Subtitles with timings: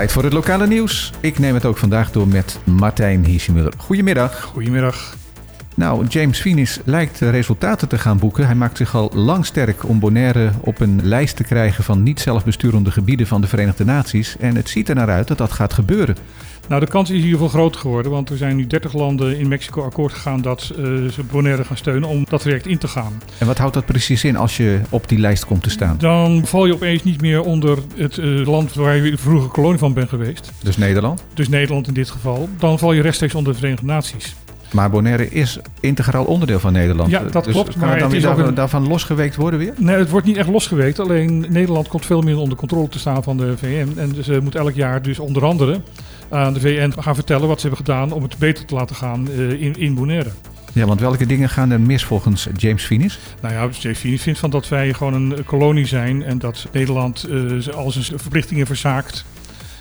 [0.00, 1.12] Tijd voor het lokale nieuws.
[1.20, 3.72] Ik neem het ook vandaag door met Martijn Hiesjemuller.
[3.76, 4.42] Goedemiddag.
[4.42, 5.19] Goedemiddag.
[5.74, 8.46] Nou, James Finis lijkt resultaten te gaan boeken.
[8.46, 12.20] Hij maakt zich al lang sterk om Bonaire op een lijst te krijgen van niet
[12.20, 14.36] zelfbesturende gebieden van de Verenigde Naties.
[14.38, 16.16] En het ziet er naar uit dat dat gaat gebeuren.
[16.70, 19.38] Nou, de kans is in ieder geval groot geworden, want er zijn nu 30 landen
[19.38, 22.88] in Mexico akkoord gegaan dat uh, ze Bonaire gaan steunen om dat traject in te
[22.88, 23.22] gaan.
[23.38, 25.96] En wat houdt dat precies in als je op die lijst komt te staan?
[25.98, 29.92] Dan val je opeens niet meer onder het uh, land waar je vroeger kolonie van
[29.92, 30.52] bent geweest.
[30.62, 31.24] Dus Nederland?
[31.34, 32.48] Dus Nederland in dit geval.
[32.58, 34.34] Dan val je rechtstreeks onder de Verenigde Naties.
[34.72, 37.10] Maar Bonaire is integraal onderdeel van Nederland.
[37.10, 37.70] Ja, dat dus klopt.
[37.70, 38.54] Kan maar het dan weer daarvan, een...
[38.54, 39.72] daarvan losgeweekt worden weer?
[39.76, 40.98] Nee, het wordt niet echt losgeweekt.
[40.98, 43.92] Alleen Nederland komt veel meer onder controle te staan van de VN.
[43.96, 45.80] En ze moet elk jaar dus onder andere
[46.28, 49.28] aan de VN gaan vertellen wat ze hebben gedaan om het beter te laten gaan
[49.30, 50.30] uh, in, in Bonaire.
[50.72, 53.18] Ja, want welke dingen gaan er mis volgens James Finis?
[53.40, 57.26] Nou ja, James Finis vindt van dat wij gewoon een kolonie zijn en dat Nederland
[57.30, 59.24] uh, al zijn verplichtingen verzaakt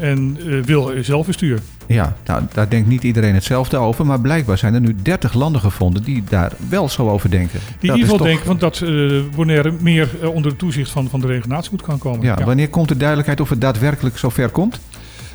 [0.00, 1.60] en uh, wil zelfbestuur.
[1.86, 5.60] Ja, nou, daar denkt niet iedereen hetzelfde over, maar blijkbaar zijn er nu 30 landen
[5.60, 7.60] gevonden die daar wel zo over denken.
[7.80, 11.08] Die in ieder geval denken van dat uh, Bonaire meer uh, onder de toezicht van,
[11.08, 12.26] van de regionatie moet gaan komen.
[12.26, 14.80] Ja, ja, wanneer komt de duidelijkheid of het daadwerkelijk zover komt?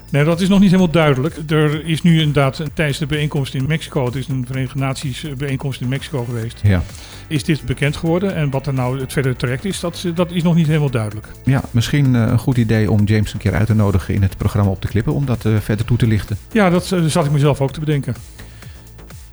[0.10, 1.36] Nee, dat is nog niet helemaal duidelijk.
[1.48, 5.82] Er is nu inderdaad tijdens de bijeenkomst in Mexico, het is een Verenigde Naties bijeenkomst
[5.82, 6.84] in Mexico geweest, ja.
[7.28, 8.36] is dit bekend geworden.
[8.36, 11.28] En wat er nou het verdere traject is, dat, dat is nog niet helemaal duidelijk.
[11.44, 14.72] Ja, misschien een goed idee om James een keer uit te nodigen in het programma
[14.72, 16.38] op de klippen, om dat uh, verder toe te lichten.
[16.52, 18.16] Ja, dat zat ik mezelf ook te bedenken.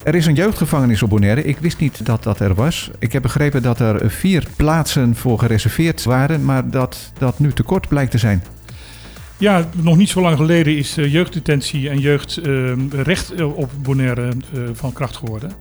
[0.03, 1.45] Er is een jeugdgevangenis op Bonaire.
[1.45, 2.91] Ik wist niet dat dat er was.
[2.98, 7.89] Ik heb begrepen dat er vier plaatsen voor gereserveerd waren, maar dat dat nu tekort
[7.89, 8.42] blijkt te zijn.
[9.38, 14.69] Ja, nog niet zo lang geleden is uh, jeugddetentie en jeugdrecht uh, op Bonaire uh,
[14.72, 15.52] van kracht geworden.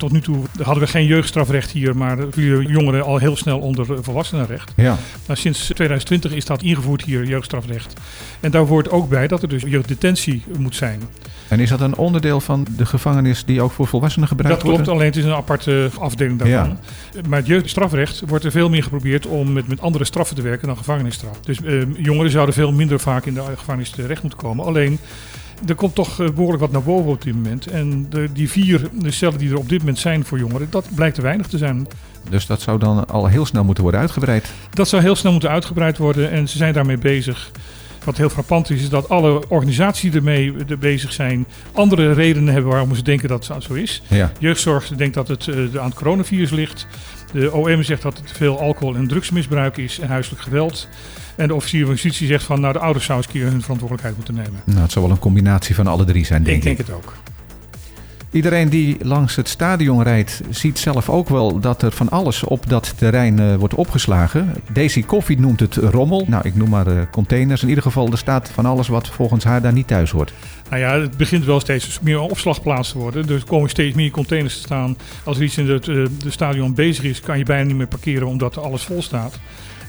[0.00, 3.86] Tot nu toe hadden we geen jeugdstrafrecht hier, maar vielen jongeren al heel snel onder
[4.02, 4.72] volwassenenrecht.
[4.76, 4.96] Ja.
[5.26, 8.00] Nou, sinds 2020 is dat ingevoerd hier, jeugdstrafrecht.
[8.40, 11.00] En daar hoort ook bij dat er dus jeugddetentie moet zijn.
[11.48, 14.76] En is dat een onderdeel van de gevangenis die ook voor volwassenen gebruikt wordt?
[14.76, 16.78] Dat klopt, alleen het is een aparte afdeling daarvan.
[17.14, 17.20] Ja.
[17.28, 20.66] Maar het jeugdstrafrecht wordt er veel meer geprobeerd om met, met andere straffen te werken
[20.66, 21.40] dan gevangenisstraf.
[21.40, 24.64] Dus eh, jongeren zouden veel minder vaak in de gevangenis terecht moeten komen.
[24.64, 24.98] Alleen
[25.66, 27.66] er komt toch behoorlijk wat naar boven op dit moment.
[27.66, 30.88] En de, die vier de cellen die er op dit moment zijn voor jongeren, dat
[30.94, 31.86] blijkt te weinig te zijn.
[32.30, 34.50] Dus dat zou dan al heel snel moeten worden uitgebreid?
[34.70, 37.50] Dat zou heel snel moeten uitgebreid worden en ze zijn daarmee bezig.
[38.04, 41.46] Wat heel frappant is, is dat alle organisaties ermee bezig zijn.
[41.72, 44.02] Andere redenen hebben waarom ze denken dat het zo is.
[44.08, 44.32] Ja.
[44.38, 46.86] Jeugdzorg denkt dat het uh, aan het coronavirus ligt.
[47.32, 50.88] De OM zegt dat het veel alcohol- en drugsmisbruik is en huiselijk geweld.
[51.36, 53.62] En de officier van justitie zegt van, nou de ouders zouden eens een keer hun
[53.62, 54.62] verantwoordelijkheid moeten nemen.
[54.64, 56.70] Nou, het zal wel een combinatie van alle drie zijn, denk ik.
[56.70, 57.16] Ik denk het ook.
[58.32, 62.68] Iedereen die langs het stadion rijdt, ziet zelf ook wel dat er van alles op
[62.68, 64.54] dat terrein uh, wordt opgeslagen.
[64.72, 66.24] Daisy Koffie noemt het rommel.
[66.28, 67.62] Nou, ik noem maar uh, containers.
[67.62, 70.32] In ieder geval, er staat van alles wat volgens haar daar niet thuis hoort.
[70.68, 73.28] Nou ja, het begint wel steeds meer opslagplaats te worden.
[73.28, 74.96] Er komen steeds meer containers te staan.
[75.24, 77.86] Als er iets in het uh, de stadion bezig is, kan je bijna niet meer
[77.86, 79.38] parkeren omdat alles vol staat.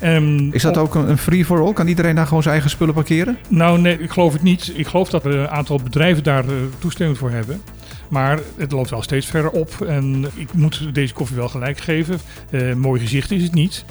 [0.04, 1.74] Um, is dat ook een free-for-all?
[1.74, 3.38] Kan iedereen daar gewoon zijn eigen spullen parkeren?
[3.48, 4.72] Nou, nee, ik geloof het niet.
[4.76, 7.62] Ik geloof dat er een aantal bedrijven daar uh, toestemming voor hebben.
[8.12, 9.82] Maar het loopt wel steeds verder op.
[9.88, 12.20] En ik moet deze koffie wel gelijk geven.
[12.50, 13.86] Uh, mooi gezicht is het niet.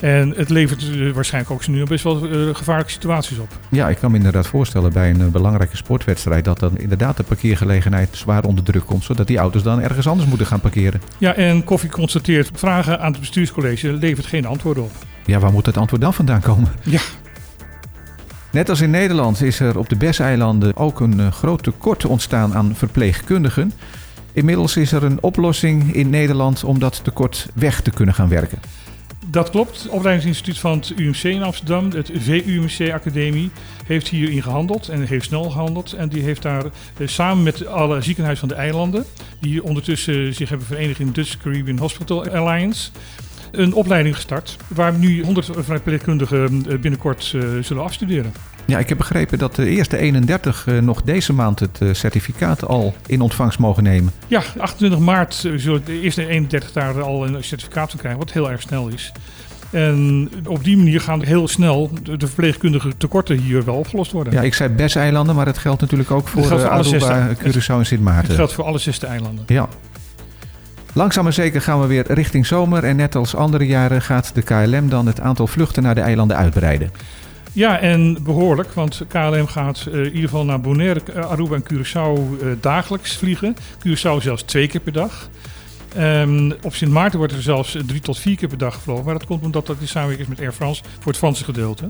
[0.00, 3.48] En het levert uh, waarschijnlijk ook nu best wel uh, gevaarlijke situaties op.
[3.68, 7.22] Ja, ik kan me inderdaad voorstellen bij een uh, belangrijke sportwedstrijd dat dan inderdaad de
[7.22, 11.00] parkeergelegenheid zwaar onder druk komt, zodat die auto's dan ergens anders moeten gaan parkeren.
[11.18, 14.92] Ja, en Koffie constateert vragen aan het bestuurscollege levert geen antwoorden op.
[15.26, 16.72] Ja, waar moet het antwoord dan vandaan komen?
[16.82, 17.00] Ja.
[18.52, 22.54] Net als in Nederland is er op de Besseilanden ook een uh, groot tekort ontstaan
[22.54, 23.72] aan verpleegkundigen.
[24.32, 28.58] Inmiddels is er een oplossing in Nederland om dat tekort weg te kunnen gaan werken.
[29.26, 29.82] Dat klopt.
[29.82, 33.50] Het opleidingsinstituut van het UMC in Amsterdam, het VUMC Academie,
[33.86, 35.92] heeft hierin gehandeld en heeft snel gehandeld.
[35.92, 39.04] En die heeft daar eh, samen met alle ziekenhuizen van de eilanden,
[39.40, 42.90] die ondertussen zich hebben verenigd in Dutch Caribbean Hospital Alliance,
[43.52, 48.32] een opleiding gestart waar nu 100 verpleegkundigen binnenkort uh, zullen afstuderen.
[48.64, 52.94] Ja, ik heb begrepen dat de eerste 31 uh, nog deze maand het certificaat al
[53.06, 54.12] in ontvangst mogen nemen.
[54.26, 58.50] Ja, 28 maart zullen de eerste 31 daar al een certificaat van krijgen, wat heel
[58.50, 59.12] erg snel is.
[59.72, 64.32] En op die manier gaan heel snel de verpleegkundige tekorten hier wel opgelost worden.
[64.32, 67.86] Ja, ik zei Bes-eilanden, maar het geldt natuurlijk ook voor, geldt voor Aruba, Curaçao en
[67.86, 68.26] Sint Maarten.
[68.26, 69.44] Het geldt voor alle zesde eilanden.
[69.46, 69.68] Ja.
[70.94, 72.84] Langzaam maar zeker gaan we weer richting zomer.
[72.84, 76.36] En net als andere jaren gaat de KLM dan het aantal vluchten naar de eilanden
[76.36, 76.90] uitbreiden.
[77.52, 82.42] Ja, en behoorlijk, want KLM gaat uh, in ieder geval naar Bonaire, Aruba en Curaçao
[82.42, 83.56] uh, dagelijks vliegen.
[83.78, 85.28] Curaçao zelfs twee keer per dag.
[85.98, 89.04] Um, op Sint Maarten wordt er zelfs drie tot vier keer per dag gevlogen.
[89.04, 91.88] Maar dat komt omdat dat in samenwerking is met Air France voor het Franse gedeelte.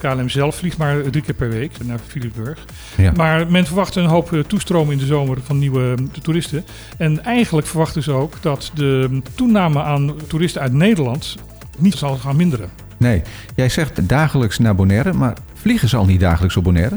[0.00, 2.64] KLM zelf vliegt maar drie keer per week naar Philipsburg.
[2.96, 3.12] Ja.
[3.16, 6.64] Maar men verwacht een hoop eh, toestroom in de zomer van nieuwe eh, toeristen.
[6.98, 11.36] En eigenlijk verwachten ze ook dat de toename aan toeristen uit Nederland
[11.78, 12.68] niet zal gaan minderen.
[12.96, 13.22] Nee,
[13.54, 16.96] jij zegt dagelijks naar Bonaire, maar vliegen ze al niet dagelijks op Bonaire?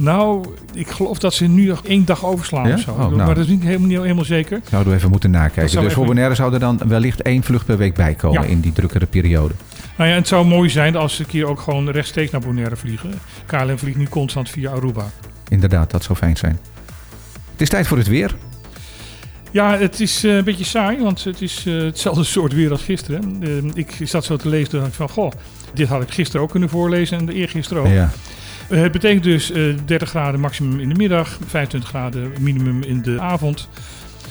[0.00, 2.74] Nou, ik geloof dat ze nu nog één dag overslaan Ja?
[2.74, 2.90] of zo.
[2.90, 3.16] Oh, nou.
[3.16, 4.60] Maar dat is niet helemaal, niet helemaal zeker.
[4.70, 5.82] Zouden we even moeten nakijken.
[5.82, 8.48] Dus voor Bonaire zou er dan wellicht één vlucht per week bij komen Ja.
[8.48, 9.54] in die drukkere periode.
[9.96, 12.76] Nou ja, het zou mooi zijn als ze een keer ook gewoon rechtstreeks naar Bonaire
[12.76, 13.10] vliegen.
[13.46, 15.10] KLM vliegt nu constant via Aruba.
[15.48, 16.58] Inderdaad, dat zou fijn zijn.
[17.52, 18.34] Het is tijd voor het weer.
[19.50, 22.82] Ja, het is eh, een beetje saai, want het is eh, hetzelfde soort weer als
[22.82, 23.36] gisteren.
[23.42, 25.32] Eh, ik zat zo te lezen en dacht ik van, goh,
[25.74, 27.88] dit had ik gisteren ook kunnen voorlezen en de eergisteren ook.
[27.88, 28.10] Ja.
[28.68, 33.20] Het betekent dus eh 30 graden maximum in de middag, 25 graden minimum in de
[33.20, 33.68] avond.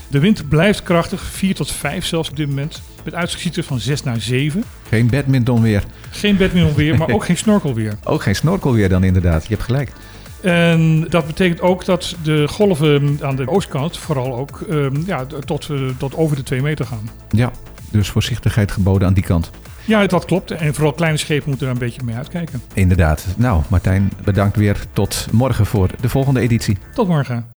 [0.07, 2.81] De wind blijft krachtig, 4 tot 5 zelfs op dit moment.
[3.03, 4.63] Met uitzichten van 6 naar 7.
[4.89, 5.83] Geen badminton weer.
[6.09, 7.93] Geen badminton weer, maar ook geen snorkel weer.
[8.03, 9.43] Ook geen snorkel weer dan inderdaad.
[9.43, 9.91] Je hebt gelijk.
[10.41, 15.69] En dat betekent ook dat de golven aan de oostkant vooral ook ehm, ja, tot,
[15.69, 17.09] eh, tot over de 2 meter gaan.
[17.29, 17.51] Ja,
[17.91, 19.51] dus voorzichtigheid geboden aan die kant.
[19.85, 20.51] Ja, dat klopt.
[20.51, 22.61] En vooral kleine schepen moeten er een beetje mee uitkijken.
[22.73, 23.25] Inderdaad.
[23.37, 24.77] Nou, Martijn, bedankt weer.
[24.93, 26.77] Tot morgen voor de volgende editie.
[26.93, 27.45] Tot morgen.